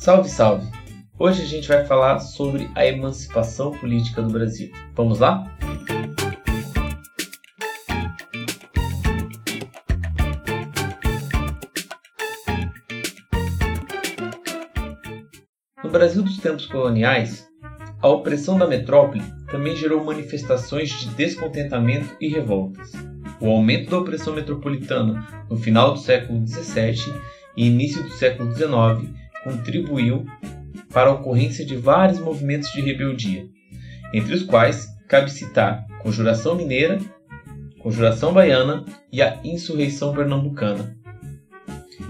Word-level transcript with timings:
Salve, 0.00 0.28
salve! 0.28 0.64
Hoje 1.18 1.42
a 1.42 1.44
gente 1.44 1.66
vai 1.66 1.84
falar 1.84 2.20
sobre 2.20 2.70
a 2.76 2.86
emancipação 2.86 3.72
política 3.72 4.22
do 4.22 4.30
Brasil. 4.32 4.70
Vamos 4.94 5.18
lá? 5.18 5.44
No 15.82 15.90
Brasil 15.90 16.22
dos 16.22 16.38
tempos 16.38 16.66
coloniais, 16.66 17.48
a 18.00 18.06
opressão 18.06 18.56
da 18.56 18.68
metrópole 18.68 19.24
também 19.50 19.74
gerou 19.74 20.04
manifestações 20.04 20.90
de 20.90 21.08
descontentamento 21.16 22.16
e 22.20 22.28
revoltas. 22.28 22.92
O 23.40 23.50
aumento 23.50 23.90
da 23.90 23.98
opressão 23.98 24.32
metropolitana 24.32 25.26
no 25.50 25.56
final 25.56 25.94
do 25.94 25.98
século 25.98 26.46
XVII 26.46 27.12
e 27.56 27.66
início 27.66 28.00
do 28.04 28.10
século 28.10 28.54
XIX 28.54 29.27
contribuiu 29.44 30.26
para 30.92 31.10
a 31.10 31.14
ocorrência 31.14 31.64
de 31.64 31.76
vários 31.76 32.18
movimentos 32.18 32.70
de 32.72 32.80
rebeldia, 32.80 33.46
entre 34.12 34.34
os 34.34 34.42
quais 34.42 34.86
cabe 35.08 35.30
citar 35.30 35.86
Conjuração 36.02 36.54
Mineira, 36.54 36.98
Conjuração 37.80 38.32
Baiana 38.32 38.84
e 39.12 39.22
a 39.22 39.38
Insurreição 39.44 40.14
Pernambucana. 40.14 40.96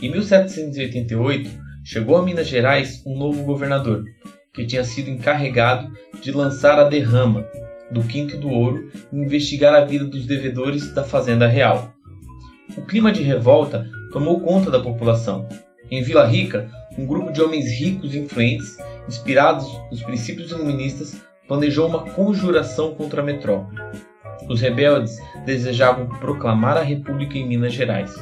Em 0.00 0.10
1788, 0.10 1.50
chegou 1.84 2.16
a 2.16 2.22
Minas 2.22 2.48
Gerais 2.48 3.02
um 3.06 3.16
novo 3.16 3.44
governador, 3.44 4.04
que 4.52 4.66
tinha 4.66 4.84
sido 4.84 5.10
encarregado 5.10 5.90
de 6.20 6.32
lançar 6.32 6.78
a 6.78 6.88
derrama 6.88 7.46
do 7.90 8.02
Quinto 8.02 8.36
do 8.36 8.48
Ouro 8.48 8.90
e 9.12 9.16
investigar 9.16 9.74
a 9.74 9.84
vida 9.84 10.04
dos 10.04 10.26
devedores 10.26 10.92
da 10.92 11.04
Fazenda 11.04 11.46
Real. 11.46 11.92
O 12.76 12.82
clima 12.82 13.12
de 13.12 13.22
revolta 13.22 13.86
tomou 14.12 14.40
conta 14.40 14.70
da 14.70 14.80
população. 14.80 15.48
Em 15.90 16.02
Vila 16.02 16.26
Rica, 16.26 16.68
um 16.98 17.06
grupo 17.06 17.32
de 17.32 17.42
homens 17.42 17.70
ricos 17.70 18.14
e 18.14 18.18
influentes, 18.18 18.76
inspirados 19.08 19.66
nos 19.90 20.02
princípios 20.02 20.50
iluministas, 20.50 21.20
planejou 21.46 21.86
uma 21.88 22.10
conjuração 22.10 22.94
contra 22.94 23.20
a 23.20 23.24
metrópole. 23.24 23.80
Os 24.48 24.60
rebeldes 24.60 25.18
desejavam 25.44 26.08
proclamar 26.20 26.76
a 26.76 26.82
República 26.82 27.38
em 27.38 27.46
Minas 27.46 27.72
Gerais. 27.72 28.14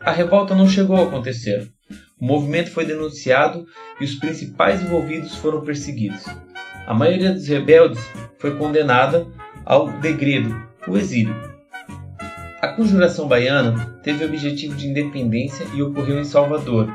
A 0.00 0.10
revolta 0.10 0.54
não 0.54 0.68
chegou 0.68 0.96
a 0.96 1.04
acontecer. 1.04 1.68
O 2.20 2.24
movimento 2.24 2.70
foi 2.70 2.84
denunciado 2.84 3.66
e 4.00 4.04
os 4.04 4.14
principais 4.14 4.82
envolvidos 4.82 5.34
foram 5.36 5.62
perseguidos. 5.62 6.24
A 6.86 6.94
maioria 6.94 7.32
dos 7.32 7.48
rebeldes 7.48 8.04
foi 8.38 8.56
condenada 8.56 9.26
ao 9.64 9.88
degredo, 10.00 10.54
o 10.86 10.96
exílio. 10.98 11.34
A 12.60 12.68
Conjuração 12.68 13.28
Baiana 13.28 13.98
teve 14.02 14.24
o 14.24 14.28
objetivo 14.28 14.74
de 14.74 14.88
independência 14.88 15.66
e 15.74 15.82
ocorreu 15.82 16.18
em 16.18 16.24
Salvador, 16.24 16.88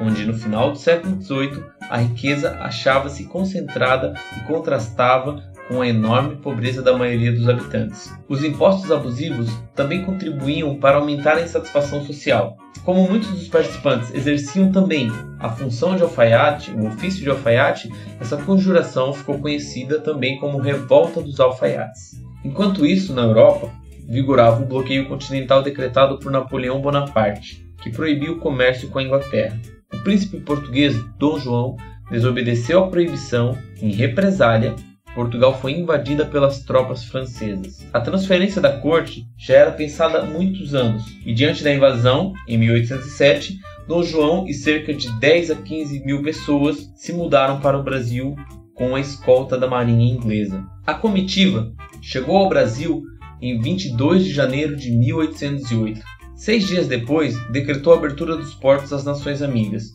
onde 0.00 0.24
no 0.24 0.34
final 0.34 0.72
do 0.72 0.78
século 0.78 1.20
XVIII 1.20 1.64
a 1.88 1.98
riqueza 1.98 2.58
achava-se 2.60 3.24
concentrada 3.24 4.14
e 4.36 4.40
contrastava 4.46 5.42
com 5.68 5.80
a 5.80 5.88
enorme 5.88 6.36
pobreza 6.36 6.82
da 6.82 6.96
maioria 6.96 7.32
dos 7.32 7.48
habitantes. 7.48 8.12
Os 8.28 8.44
impostos 8.44 8.90
abusivos 8.90 9.50
também 9.74 10.04
contribuíam 10.04 10.76
para 10.76 10.96
aumentar 10.96 11.36
a 11.36 11.42
insatisfação 11.42 12.04
social. 12.04 12.56
Como 12.84 13.08
muitos 13.08 13.30
dos 13.30 13.48
participantes 13.48 14.12
exerciam 14.12 14.72
também 14.72 15.10
a 15.38 15.48
função 15.48 15.94
de 15.94 16.02
alfaiate, 16.02 16.72
o 16.72 16.88
ofício 16.88 17.22
de 17.22 17.30
alfaiate, 17.30 17.92
essa 18.20 18.36
conjuração 18.36 19.12
ficou 19.12 19.38
conhecida 19.38 20.00
também 20.00 20.38
como 20.38 20.58
Revolta 20.58 21.22
dos 21.22 21.38
Alfaiates. 21.38 22.20
Enquanto 22.44 22.84
isso, 22.84 23.14
na 23.14 23.22
Europa, 23.22 23.70
vigorava 24.08 24.62
o 24.62 24.66
bloqueio 24.66 25.08
continental 25.08 25.62
decretado 25.62 26.18
por 26.18 26.32
Napoleão 26.32 26.80
Bonaparte, 26.80 27.64
que 27.80 27.90
proibiu 27.90 28.34
o 28.34 28.38
comércio 28.40 28.88
com 28.88 28.98
a 28.98 29.02
Inglaterra. 29.02 29.58
Príncipe 30.02 30.40
português 30.40 30.96
Dom 31.18 31.38
João 31.38 31.76
desobedeceu 32.10 32.84
à 32.84 32.88
proibição 32.88 33.56
em 33.80 33.92
represália 33.92 34.74
Portugal 35.14 35.58
foi 35.60 35.72
invadida 35.72 36.24
pelas 36.24 36.60
tropas 36.60 37.04
francesas. 37.04 37.86
A 37.92 38.00
transferência 38.00 38.60
da 38.60 38.78
corte 38.78 39.26
já 39.38 39.54
era 39.54 39.70
pensada 39.70 40.20
há 40.20 40.24
muitos 40.24 40.74
anos, 40.74 41.04
e 41.24 41.34
diante 41.34 41.62
da 41.62 41.72
invasão, 41.72 42.32
em 42.48 42.56
1807, 42.56 43.58
Dom 43.86 44.02
João 44.02 44.46
e 44.48 44.54
cerca 44.54 44.94
de 44.94 45.12
10 45.18 45.50
a 45.50 45.56
15 45.56 46.04
mil 46.04 46.22
pessoas 46.22 46.90
se 46.96 47.12
mudaram 47.12 47.60
para 47.60 47.78
o 47.78 47.82
Brasil 47.82 48.34
com 48.74 48.94
a 48.94 49.00
escolta 49.00 49.58
da 49.58 49.68
marinha 49.68 50.14
inglesa. 50.14 50.64
A 50.86 50.94
comitiva 50.94 51.72
chegou 52.00 52.36
ao 52.36 52.48
Brasil 52.48 53.02
em 53.40 53.60
22 53.60 54.24
de 54.24 54.32
janeiro 54.32 54.76
de 54.76 54.90
1808. 54.92 56.00
Seis 56.42 56.66
dias 56.66 56.88
depois, 56.88 57.38
decretou 57.50 57.92
a 57.92 57.96
abertura 57.96 58.36
dos 58.36 58.52
portos 58.52 58.92
às 58.92 59.04
nações 59.04 59.42
amigas, 59.42 59.92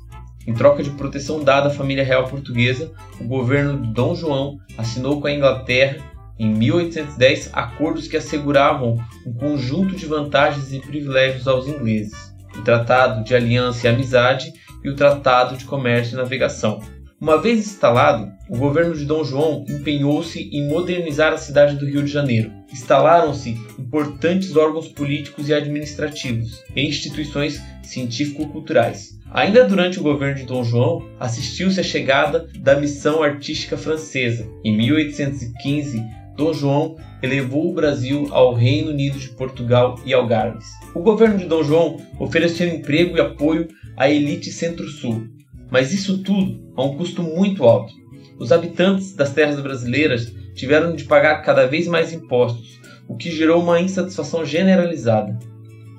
em 0.48 0.54
troca 0.54 0.82
de 0.82 0.92
proteção 0.92 1.44
dada 1.44 1.68
à 1.68 1.70
família 1.70 2.06
real 2.06 2.26
portuguesa, 2.30 2.90
o 3.20 3.26
governo 3.26 3.82
de 3.82 3.92
Dom 3.92 4.16
João 4.16 4.58
assinou 4.78 5.20
com 5.20 5.28
a 5.28 5.32
Inglaterra, 5.34 5.98
em 6.40 6.48
1810, 6.48 7.50
acordos 7.52 8.08
que 8.08 8.16
asseguravam 8.16 8.96
um 9.26 9.34
conjunto 9.34 9.94
de 9.94 10.06
vantagens 10.06 10.72
e 10.72 10.80
privilégios 10.80 11.50
aos 11.50 11.68
ingleses: 11.68 12.34
o 12.58 12.62
Tratado 12.62 13.26
de 13.26 13.36
Aliança 13.36 13.86
e 13.86 13.90
Amizade 13.90 14.54
e 14.86 14.90
o 14.90 14.96
Tratado 14.96 15.58
de 15.58 15.66
Comércio 15.66 16.14
e 16.14 16.18
Navegação. 16.18 16.80
Uma 17.20 17.42
vez 17.42 17.60
instalado, 17.60 18.32
o 18.50 18.58
governo 18.58 18.96
de 18.96 19.04
Dom 19.04 19.26
João 19.26 19.66
empenhou-se 19.68 20.50
em 20.54 20.66
modernizar 20.70 21.34
a 21.34 21.38
cidade 21.38 21.76
do 21.76 21.86
Rio 21.86 22.04
de 22.04 22.10
Janeiro. 22.10 22.57
Instalaram-se 22.72 23.58
importantes 23.80 24.56
órgãos 24.56 24.88
políticos 24.88 25.50
e 25.50 25.54
administrativos 25.54 26.64
e 26.76 26.88
instituições 26.88 27.62
científico-culturais. 27.84 29.18
Ainda 29.32 29.66
durante 29.66 30.00
o 30.00 30.04
governo 30.04 30.36
de 30.36 30.46
Dom 30.46 30.64
João, 30.64 31.06
assistiu-se 31.20 31.80
à 31.80 31.84
chegada 31.84 32.48
da 32.60 32.80
missão 32.80 33.22
artística 33.22 33.78
francesa. 33.78 34.48
Em 34.64 34.76
1815, 34.78 36.02
Dom 36.36 36.54
João 36.54 36.96
elevou 37.22 37.70
o 37.70 37.74
Brasil 37.74 38.28
ao 38.32 38.54
Reino 38.54 38.92
Unido 38.92 39.20
de 39.20 39.30
Portugal 39.30 40.00
e 40.06 40.14
Algarves. 40.14 40.68
O 40.94 41.02
governo 41.02 41.38
de 41.38 41.46
Dom 41.46 41.64
João 41.64 41.98
ofereceu 42.20 42.68
emprego 42.68 43.18
e 43.18 43.22
apoio 43.22 43.68
à 43.96 44.10
elite 44.10 44.52
centro-sul, 44.52 45.28
mas 45.72 45.92
isso 45.92 46.20
tudo 46.20 46.72
a 46.76 46.84
um 46.84 46.96
custo 46.96 47.24
muito 47.24 47.64
alto. 47.64 47.92
Os 48.40 48.52
habitantes 48.52 49.16
das 49.16 49.34
terras 49.34 49.60
brasileiras 49.60 50.32
tiveram 50.58 50.94
de 50.96 51.06
pagar 51.06 51.42
cada 51.44 51.66
vez 51.68 51.88
mais 51.88 52.12
impostos, 52.12 52.82
o 53.08 53.16
que 53.16 53.32
gerou 53.32 53.62
uma 53.62 53.80
insatisfação 53.80 54.44
generalizada. 54.44 55.40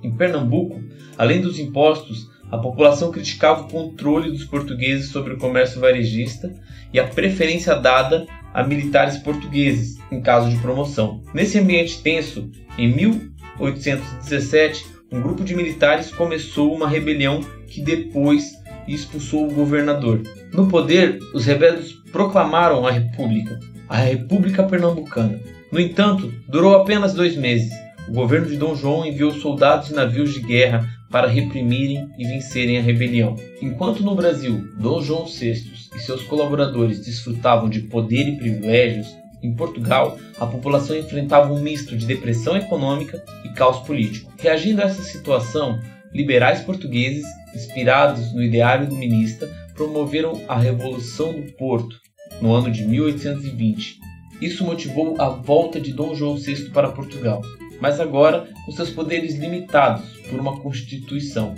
Em 0.02 0.10
Pernambuco, 0.10 0.82
além 1.16 1.40
dos 1.40 1.58
impostos, 1.58 2.28
a 2.50 2.58
população 2.58 3.10
criticava 3.12 3.62
o 3.62 3.68
controle 3.68 4.30
dos 4.30 4.44
portugueses 4.44 5.10
sobre 5.10 5.34
o 5.34 5.38
comércio 5.38 5.80
varejista 5.80 6.52
e 6.92 6.98
a 6.98 7.06
preferência 7.06 7.74
dada 7.74 8.26
a 8.52 8.64
militares 8.64 9.18
portugueses 9.18 9.98
em 10.10 10.20
caso 10.20 10.50
de 10.50 10.56
promoção. 10.56 11.22
Nesse 11.32 11.58
ambiente 11.58 12.02
tenso, 12.02 12.50
em 12.76 12.92
1817, 12.94 14.86
um 15.12 15.20
grupo 15.20 15.44
de 15.44 15.54
militares 15.54 16.10
começou 16.10 16.74
uma 16.74 16.88
rebelião 16.88 17.40
que 17.66 17.80
depois 17.80 18.52
expulsou 18.86 19.46
o 19.46 19.52
governador. 19.52 20.22
No 20.52 20.66
poder, 20.68 21.18
os 21.34 21.44
rebeldes 21.44 21.92
proclamaram 22.10 22.86
a 22.86 22.90
República, 22.90 23.58
a 23.88 23.96
República 23.96 24.62
Pernambucana. 24.62 25.40
No 25.72 25.80
entanto, 25.80 26.32
durou 26.48 26.74
apenas 26.76 27.14
dois 27.14 27.36
meses. 27.36 27.72
O 28.08 28.12
governo 28.12 28.46
de 28.46 28.56
Dom 28.56 28.74
João 28.74 29.04
enviou 29.04 29.32
soldados 29.32 29.90
e 29.90 29.94
navios 29.94 30.32
de 30.32 30.40
guerra 30.40 30.88
para 31.10 31.26
reprimirem 31.26 32.08
e 32.18 32.26
vencerem 32.26 32.78
a 32.78 32.82
rebelião. 32.82 33.36
Enquanto 33.62 34.02
no 34.02 34.14
Brasil 34.14 34.66
Dom 34.78 35.00
João 35.00 35.26
VI 35.26 35.62
e 35.94 35.98
seus 36.00 36.22
colaboradores 36.22 37.04
desfrutavam 37.04 37.68
de 37.68 37.80
poder 37.80 38.28
e 38.28 38.36
privilégios, 38.36 39.08
em 39.42 39.54
Portugal 39.54 40.18
a 40.38 40.46
população 40.46 40.96
enfrentava 40.96 41.52
um 41.52 41.60
misto 41.60 41.96
de 41.96 42.06
depressão 42.06 42.56
econômica 42.56 43.22
e 43.44 43.48
caos 43.50 43.78
político. 43.86 44.32
Reagindo 44.38 44.82
a 44.82 44.86
essa 44.86 45.02
situação, 45.02 45.78
liberais 46.12 46.60
portugueses, 46.60 47.24
inspirados 47.54 48.32
no 48.32 48.42
ideário 48.42 48.86
iluminista, 48.86 49.48
promoveram 49.74 50.42
a 50.48 50.58
Revolução 50.58 51.32
do 51.32 51.52
Porto 51.52 51.96
no 52.40 52.54
ano 52.54 52.70
de 52.70 52.84
1820. 52.84 54.00
Isso 54.40 54.64
motivou 54.64 55.20
a 55.20 55.28
volta 55.28 55.80
de 55.80 55.92
Dom 55.92 56.14
João 56.14 56.36
VI 56.36 56.70
para 56.70 56.90
Portugal 56.90 57.42
mas 57.80 58.00
agora 58.00 58.48
com 58.64 58.72
seus 58.72 58.90
poderes 58.90 59.36
limitados 59.36 60.04
por 60.28 60.38
uma 60.38 60.58
constituição. 60.60 61.54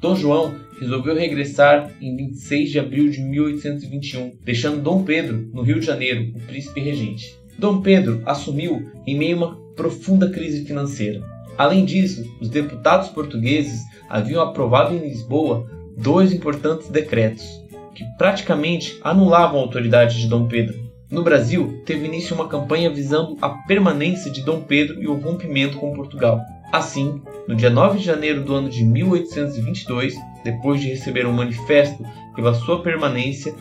Dom 0.00 0.14
João 0.14 0.54
resolveu 0.78 1.14
regressar 1.14 1.90
em 2.00 2.16
26 2.16 2.70
de 2.70 2.78
abril 2.78 3.10
de 3.10 3.20
1821, 3.20 4.32
deixando 4.42 4.82
Dom 4.82 5.02
Pedro 5.04 5.48
no 5.52 5.62
Rio 5.62 5.78
de 5.78 5.86
Janeiro, 5.86 6.32
o 6.34 6.40
príncipe 6.40 6.80
regente. 6.80 7.34
Dom 7.58 7.82
Pedro 7.82 8.22
assumiu 8.24 8.90
em 9.06 9.16
meio 9.16 9.36
a 9.36 9.38
uma 9.38 9.56
profunda 9.76 10.30
crise 10.30 10.64
financeira. 10.64 11.22
Além 11.58 11.84
disso, 11.84 12.24
os 12.40 12.48
deputados 12.48 13.08
portugueses 13.08 13.82
haviam 14.08 14.42
aprovado 14.42 14.94
em 14.94 15.00
Lisboa 15.00 15.68
dois 15.98 16.32
importantes 16.32 16.88
decretos, 16.88 17.62
que 17.94 18.04
praticamente 18.16 18.98
anulavam 19.02 19.58
a 19.58 19.62
autoridade 19.62 20.20
de 20.20 20.28
Dom 20.28 20.46
Pedro 20.46 20.90
no 21.10 21.24
Brasil, 21.24 21.82
teve 21.84 22.06
início 22.06 22.36
uma 22.36 22.46
campanha 22.46 22.88
visando 22.88 23.36
a 23.42 23.48
permanência 23.48 24.30
de 24.30 24.42
Dom 24.42 24.60
Pedro 24.60 25.02
e 25.02 25.08
o 25.08 25.14
rompimento 25.14 25.76
com 25.76 25.92
Portugal. 25.92 26.40
Assim, 26.70 27.20
no 27.48 27.56
dia 27.56 27.68
9 27.68 27.98
de 27.98 28.04
janeiro 28.04 28.44
do 28.44 28.54
ano 28.54 28.70
de 28.70 28.84
1822, 28.84 30.14
depois 30.44 30.80
de 30.80 30.88
receber 30.88 31.26
um 31.26 31.32
manifesto 31.32 32.04
pela 32.36 32.54
sua 32.54 32.80
permanência, 32.80 33.52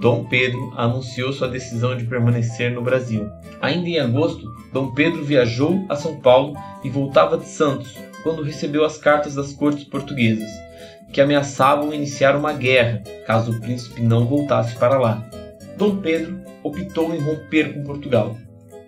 Dom 0.00 0.26
Pedro 0.26 0.72
anunciou 0.76 1.32
sua 1.32 1.48
decisão 1.48 1.96
de 1.96 2.04
permanecer 2.04 2.70
no 2.70 2.82
Brasil. 2.82 3.28
Ainda 3.60 3.88
em 3.88 3.98
agosto, 3.98 4.48
Dom 4.72 4.92
Pedro 4.92 5.24
viajou 5.24 5.84
a 5.88 5.96
São 5.96 6.20
Paulo 6.20 6.56
e 6.84 6.88
voltava 6.88 7.36
de 7.36 7.48
Santos 7.48 7.96
quando 8.22 8.44
recebeu 8.44 8.84
as 8.84 8.96
cartas 8.96 9.34
das 9.34 9.52
cortes 9.52 9.82
portuguesas, 9.82 10.48
que 11.12 11.20
ameaçavam 11.20 11.92
iniciar 11.92 12.36
uma 12.36 12.52
guerra 12.52 13.02
caso 13.26 13.52
o 13.52 13.60
príncipe 13.60 14.00
não 14.00 14.26
voltasse 14.26 14.76
para 14.76 14.98
lá. 14.98 15.28
Dom 15.76 15.96
Pedro 15.96 16.40
optou 16.62 17.14
em 17.14 17.18
romper 17.18 17.74
com 17.74 17.82
Portugal. 17.82 18.36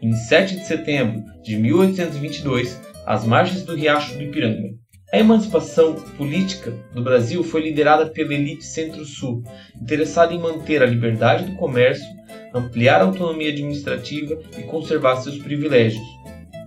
Em 0.01 0.13
7 0.15 0.57
de 0.57 0.67
setembro 0.67 1.25
de 1.43 1.57
1822, 1.57 2.81
às 3.07 3.25
margens 3.25 3.63
do 3.63 3.75
Riacho 3.75 4.15
do 4.15 4.23
Ipiranga, 4.23 4.71
a 5.13 5.19
emancipação 5.19 5.95
política 6.17 6.73
do 6.93 7.03
Brasil 7.03 7.45
foi 7.45 7.63
liderada 7.63 8.07
pela 8.07 8.35
elite 8.35 8.65
centro-sul, 8.65 9.45
interessada 9.81 10.35
em 10.35 10.41
manter 10.41 10.83
a 10.83 10.87
liberdade 10.87 11.45
do 11.45 11.57
comércio, 11.57 12.05
ampliar 12.53 13.01
a 13.01 13.05
autonomia 13.05 13.51
administrativa 13.51 14.37
e 14.59 14.63
conservar 14.63 15.17
seus 15.17 15.39
privilégios. 15.39 16.03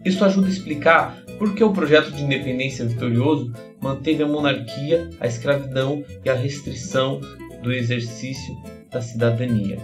Isso 0.07 0.23
ajuda 0.23 0.47
a 0.47 0.49
explicar 0.49 1.21
por 1.37 1.53
que 1.53 1.61
o 1.61 1.73
projeto 1.73 2.11
de 2.11 2.23
independência 2.23 2.85
vitorioso 2.85 3.51
manteve 3.81 4.23
a 4.23 4.25
monarquia, 4.25 5.09
a 5.19 5.27
escravidão 5.27 6.01
e 6.23 6.29
a 6.29 6.33
restrição 6.33 7.19
do 7.61 7.73
exercício 7.73 8.55
da 8.89 9.01
cidadania. 9.01 9.77